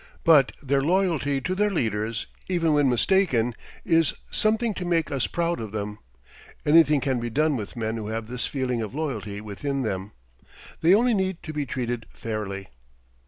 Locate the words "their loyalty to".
0.63-1.53